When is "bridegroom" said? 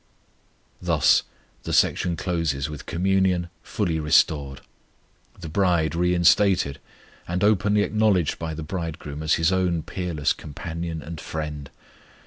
8.63-9.21